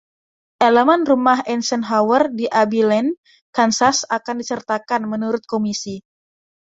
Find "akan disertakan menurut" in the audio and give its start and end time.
4.17-5.43